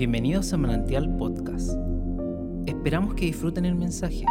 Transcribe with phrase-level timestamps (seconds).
[0.00, 1.72] Bienvenidos a Manantial Podcast.
[2.64, 4.24] Esperamos que disfruten el mensaje.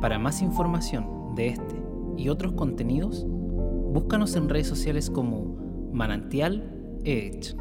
[0.00, 1.80] Para más información de este
[2.16, 5.44] y otros contenidos, búscanos en redes sociales como
[5.92, 7.54] Manantial Edge.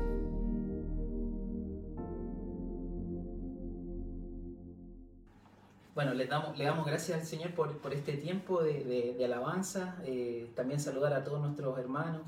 [5.96, 9.26] Bueno, le damos, le damos gracias al Señor por, por este tiempo de, de- de
[9.26, 9.98] alabanza.
[10.06, 12.22] eh, también saludar a todos nuestros hermanos.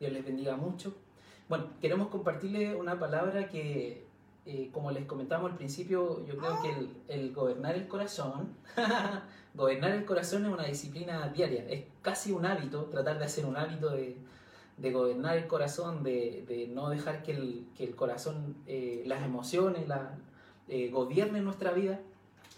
[0.00, 0.94] Dios les bendiga mucho.
[1.48, 4.07] Bueno, queremos compartirle una palabra que,
[4.50, 8.54] eh, como les comentamos al principio, yo creo que el, el gobernar el corazón,
[9.54, 13.58] gobernar el corazón es una disciplina diaria, es casi un hábito, tratar de hacer un
[13.58, 14.16] hábito de,
[14.78, 19.22] de gobernar el corazón, de, de no dejar que el, que el corazón, eh, las
[19.22, 20.16] emociones, la,
[20.68, 22.00] eh, gobiernen nuestra vida,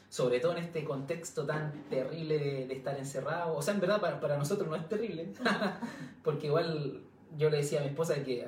[0.09, 3.57] sobre todo en este contexto tan terrible de, de estar encerrado.
[3.57, 5.33] O sea, en verdad para, para nosotros no es terrible,
[6.23, 7.01] porque igual
[7.37, 8.47] yo le decía a mi esposa que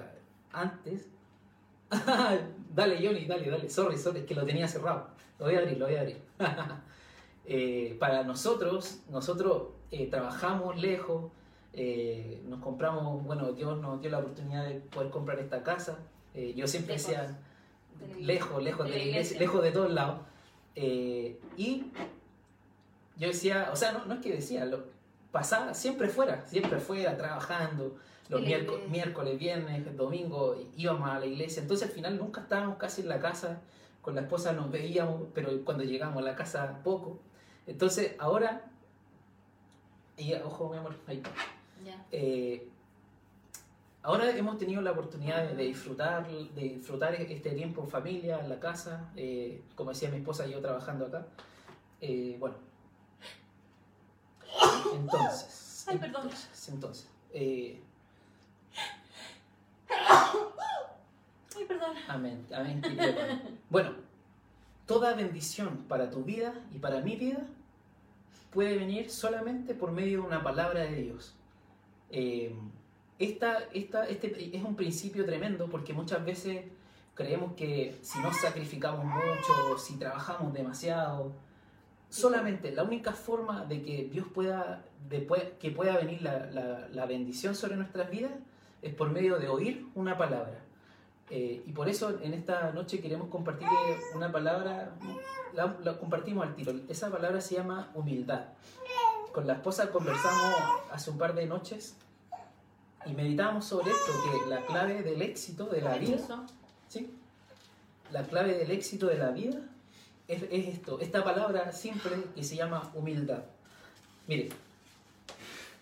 [0.52, 1.08] antes
[2.74, 3.70] dale, Johnny, dale, dale.
[3.70, 5.08] Sorry, sorry, es que lo tenía cerrado.
[5.38, 6.18] Lo voy a abrir, lo voy a abrir.
[7.44, 11.32] Eh, para nosotros, nosotros eh, trabajamos lejos,
[11.72, 15.98] eh, nos compramos, bueno, Dios nos dio la oportunidad de poder comprar esta casa.
[16.34, 17.08] Yo siempre Lejos.
[17.08, 17.38] decía,
[18.20, 20.20] lejos, lejos de la iglesia, lejos de todos lados.
[20.76, 21.84] Y
[23.16, 24.84] yo decía, o sea, no, no es que decía, lo,
[25.32, 27.96] pasaba siempre fuera, siempre fuera, trabajando,
[28.28, 31.62] los miércoles, miércoles, viernes, domingo, íbamos a la iglesia.
[31.62, 33.60] Entonces al final nunca estábamos casi en la casa,
[34.02, 37.18] con la esposa nos veíamos, pero cuando llegamos a la casa poco.
[37.66, 38.70] Entonces ahora,
[40.16, 41.22] y ojo mi amor, ahí.
[41.84, 42.06] Ya.
[42.12, 42.68] Eh,
[44.02, 48.48] ahora hemos tenido la oportunidad de, de disfrutar, de disfrutar este tiempo en familia, en
[48.48, 51.26] la casa, eh, como decía mi esposa, yo trabajando acá.
[52.00, 52.71] Eh, bueno.
[54.94, 55.84] Entonces.
[55.88, 56.22] Ay, perdón.
[56.22, 57.80] Entonces, entonces, eh,
[61.56, 61.96] Ay, perdón.
[62.08, 62.80] amén, amén.
[62.80, 63.40] querido hermano.
[63.68, 63.94] Bueno,
[64.86, 67.46] toda bendición para tu vida y para mi vida
[68.52, 71.34] puede venir solamente por medio de una palabra de Dios.
[72.10, 72.54] Eh,
[73.18, 76.64] esta, esta, este es un principio tremendo porque muchas veces
[77.14, 81.32] creemos que si no sacrificamos mucho, si trabajamos demasiado,
[82.12, 85.26] solamente la única forma de que Dios pueda, de
[85.58, 88.32] que pueda venir la, la- la bendición sobre nuestras vidas
[88.82, 90.58] es por medio de oír una palabra.
[91.30, 93.66] Eh, y por eso en esta noche queremos compartir
[94.14, 94.90] una palabra,
[95.54, 96.74] la, la compartimos al tiro.
[96.88, 98.44] Esa palabra se llama humildad.
[99.32, 100.54] Con la esposa conversamos
[100.92, 101.94] hace un par de noches
[103.06, 106.16] y meditamos sobre esto, que la clave del éxito de la vida.
[106.88, 107.10] ¿sí?
[108.10, 109.58] La clave del éxito de la vida
[110.28, 113.44] es, es esto, esta palabra simple que se llama humildad.
[114.26, 114.50] Mire,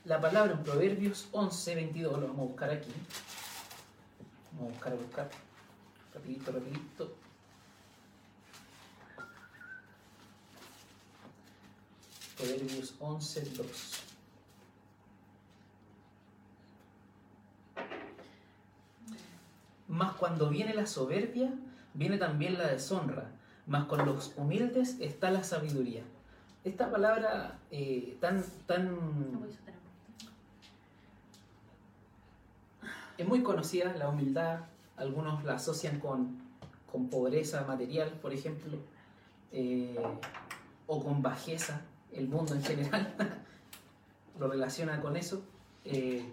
[0.05, 2.91] la palabra en Proverbios 11, 22, lo vamos a buscar aquí.
[4.53, 5.31] Vamos a buscar, a buscar.
[6.15, 7.15] Rapidito, rapidito.
[12.37, 13.67] Proverbios 11, 2.
[19.89, 21.53] Mas cuando viene la soberbia,
[21.93, 23.31] viene también la deshonra.
[23.71, 26.03] Mas con los humildes está la sabiduría.
[26.65, 28.99] Esta palabra eh, tan, tan
[33.17, 34.63] es muy conocida, la humildad.
[34.97, 36.37] Algunos la asocian con,
[36.91, 38.77] con pobreza material, por ejemplo,
[39.53, 40.03] eh,
[40.89, 41.83] o con bajeza.
[42.11, 43.15] El mundo en general
[44.41, 45.45] lo relaciona con eso.
[45.85, 46.29] Eh,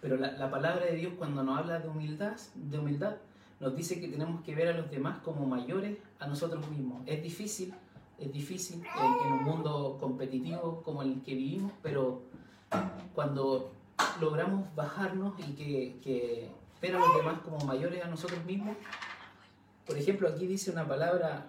[0.00, 3.16] pero la, la palabra de Dios cuando nos habla de humildad, de humildad,
[3.62, 7.02] nos dice que tenemos que ver a los demás como mayores a nosotros mismos.
[7.06, 7.72] Es difícil,
[8.18, 8.82] es difícil
[9.24, 12.22] en, un mundo competitivo como el que vivimos, pero
[13.14, 13.72] cuando
[14.20, 16.50] logramos bajarnos y que, que
[16.80, 18.76] ver a los demás como mayores a nosotros mismos,
[19.86, 21.46] por ejemplo, aquí dice una palabra,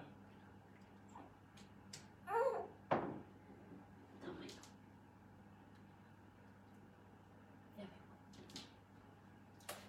[4.20, 4.54] Está bueno.
[7.76, 7.94] Ya veo.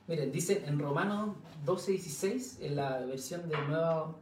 [0.07, 4.19] Miren, dice en Romanos 12:16, en la versión de nuevo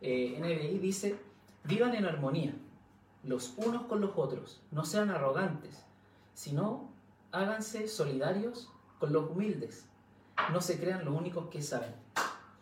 [0.00, 1.16] eh, NBI, dice,
[1.64, 2.54] vivan en armonía,
[3.22, 5.82] los unos con los otros, no sean arrogantes,
[6.34, 6.90] sino
[7.32, 9.86] háganse solidarios con los humildes,
[10.52, 11.94] no se crean los únicos que saben.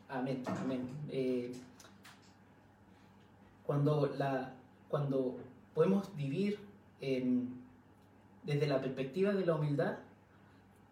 [0.09, 0.89] Amén, amén.
[1.09, 1.53] Eh,
[3.65, 4.55] cuando, la,
[4.89, 5.39] cuando
[5.75, 6.59] podemos vivir
[8.45, 9.99] desde la perspectiva de la humildad,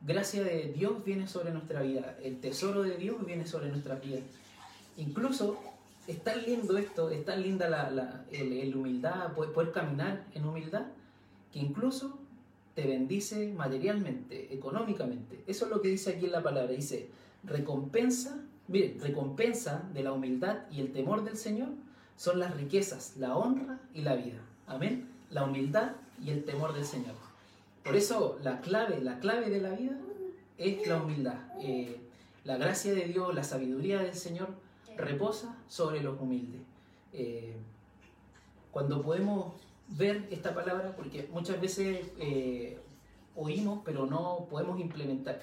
[0.01, 4.21] gracia de Dios viene sobre nuestra vida, el tesoro de Dios viene sobre nuestra vida.
[4.97, 5.59] Incluso
[6.07, 10.87] es tan lindo esto, es tan linda la, el, humildad, poder, poder caminar en humildad,
[11.53, 12.19] que incluso
[12.75, 15.43] te bendice materialmente, económicamente.
[15.47, 16.73] Eso es lo que dice aquí en la palabra.
[16.73, 17.09] Dice,
[17.45, 21.71] recompensa Mire, recompensa de la humildad y el temor del Señor
[22.17, 24.39] son las riquezas, la honra y la vida.
[24.69, 25.09] Amén.
[25.29, 27.17] La humildad y el temor del Señor.
[27.85, 29.97] Por eso la clave, la clave de la vida
[30.59, 31.39] es la humildad.
[31.61, 32.01] Eh,
[32.45, 34.49] la gracia de Dios, la sabiduría del Señor
[34.97, 36.61] reposa sobre los humildes.
[37.13, 37.57] Eh,
[38.71, 39.55] cuando podemos
[39.89, 42.79] ver esta palabra, porque muchas veces eh,
[43.35, 45.41] oímos, pero no podemos implementar.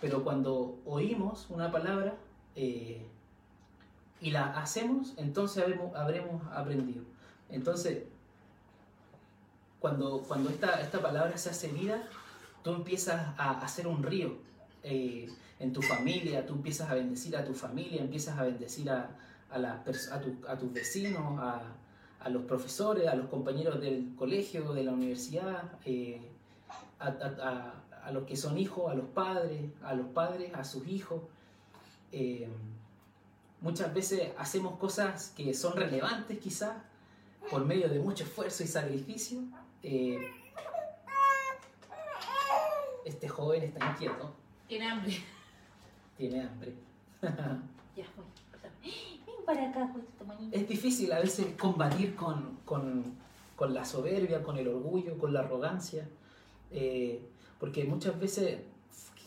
[0.00, 2.14] Pero cuando oímos una palabra
[2.54, 5.64] y la hacemos, entonces
[5.94, 7.02] habremos aprendido.
[7.48, 8.04] Entonces,
[9.84, 12.08] cuando, cuando esta, esta palabra se hace vida,
[12.62, 14.38] tú empiezas a hacer un río
[14.82, 15.28] eh,
[15.60, 19.10] en tu familia, tú empiezas a bendecir a tu familia, empiezas a bendecir a,
[19.50, 24.72] a, la, a, tu, a tus vecinos, a, los profesores, a los compañeros del colegio,
[24.72, 26.22] de la universidad, eh,
[26.98, 27.74] a,
[28.06, 31.20] a, los que son hijos, a los padres, a los padres, a sus hijos.
[32.10, 32.48] Eh,
[33.60, 36.72] muchas veces hacemos cosas que son relevantes quizás
[37.50, 39.42] por medio de mucho esfuerzo y sacrificio.
[39.86, 40.18] Eh,
[43.04, 44.34] este joven está inquieto.
[44.66, 45.14] Tiene hambre.
[46.16, 46.72] Tiene hambre.
[47.22, 48.24] ya, voy.
[48.82, 53.14] Ven para acá, este Es difícil a veces combatir con, con,
[53.56, 56.08] con, la soberbia, con el orgullo, con la arrogancia.
[56.70, 57.20] Eh,
[57.60, 58.60] porque muchas veces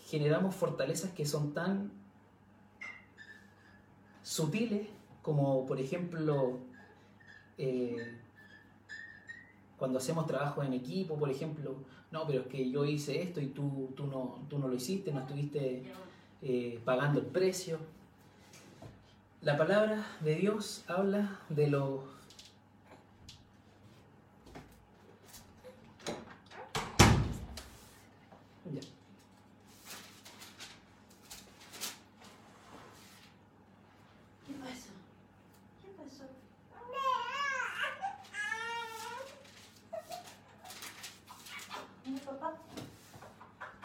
[0.08, 1.92] generamos fortalezas que son tan
[4.24, 4.88] sutiles
[5.22, 6.60] como por ejemplo
[7.58, 8.18] eh,
[9.78, 11.76] cuando hacemos trabajo en equipo, por ejemplo,
[12.12, 15.12] no, pero es que yo hice esto y tú, tú, no, tú no lo hiciste,
[15.12, 15.84] no estuviste
[16.42, 17.78] eh, pagando el precio.
[19.42, 22.02] La palabra de Dios habla de los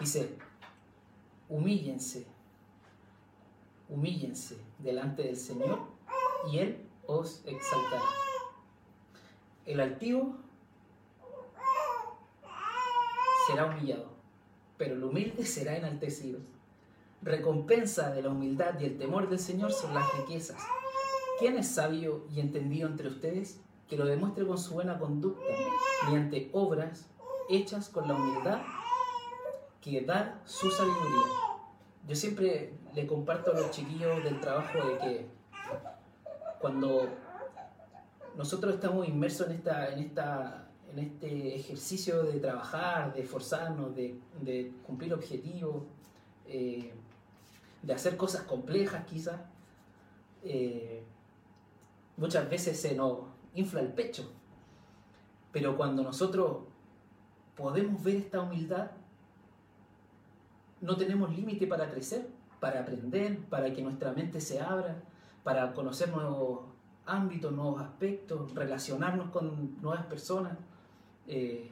[0.03, 0.37] Dice,
[1.49, 2.27] humíllense,
[3.89, 5.79] humíllense delante del Señor
[6.51, 8.03] y Él os exaltará.
[9.65, 10.39] El altivo
[13.47, 14.09] será humillado,
[14.77, 16.41] pero el humilde será enaltecido.
[17.23, 20.61] Recompensa de la humildad y el temor del Señor son las riquezas.
[21.39, 23.61] ¿Quién es sabio y entendido entre ustedes?
[23.89, 25.45] Que lo demuestre con su buena conducta,
[26.07, 27.07] mediante obras
[27.49, 28.63] hechas con la humildad
[29.83, 31.27] que da su sabiduría.
[32.09, 35.27] Yo siempre le comparto a los chiquillos del trabajo de que
[36.61, 37.09] cuando
[38.37, 44.73] nosotros estamos inmersos en, esta, en, esta, en este ejercicio de trabajar, de esforzarnos, de,
[44.87, 45.83] cumplir objetivos,
[46.47, 46.93] eh,
[47.83, 49.41] de hacer cosas complejas quizás,
[50.45, 51.03] eh,
[52.17, 53.19] muchas veces se nos
[53.55, 54.33] infla el pecho.
[55.51, 56.59] Pero cuando nosotros
[57.57, 58.91] podemos ver esta humildad,
[60.83, 62.29] no tenemos límite para crecer,
[62.61, 65.03] para aprender, para que nuestra mente se abra,
[65.43, 66.61] para conocer nuevos
[67.07, 70.59] ámbitos, nuevos aspectos, relacionarnos con nuevas personas.
[71.27, 71.71] Eh,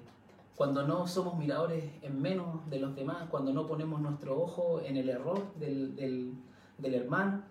[0.56, 4.96] cuando no somos miradores en menos de los demás, cuando no ponemos nuestro ojo en
[4.96, 7.42] el error del, del, hermano,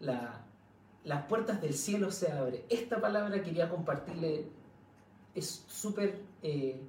[0.00, 2.62] las puertas del cielo se abren.
[2.68, 4.48] Esta palabra quería compartirle,
[5.34, 6.22] es súper...
[6.42, 6.80] Eh,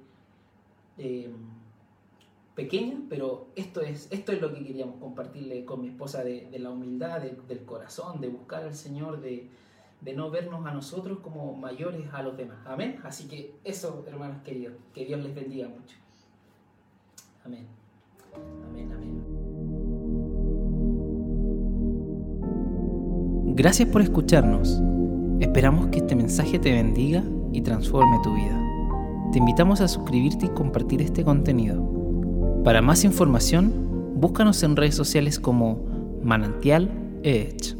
[0.98, 1.30] eh,
[2.56, 6.70] pequeña, pero esto es, esto es lo que queríamos compartirle con mi esposa de, la
[6.70, 9.48] humildad, del corazón, de buscar al Señor, de,
[10.16, 12.56] no vernos a nosotros como mayores a los demás.
[12.64, 12.98] Amén.
[13.04, 15.96] Así que eso, hermanos queridos, que Dios les bendiga mucho.
[17.44, 17.66] Amén.
[18.70, 19.22] Amén, amén.
[23.54, 24.80] Gracias por escucharnos.
[25.40, 27.22] Esperamos que este mensaje te bendiga
[27.52, 28.58] y transforme tu vida.
[29.32, 31.95] Te invitamos a suscribirte y compartir este contenido.
[32.66, 35.84] Para más información, búscanos en redes sociales como
[36.24, 36.90] Manantial
[37.22, 37.76] Edge.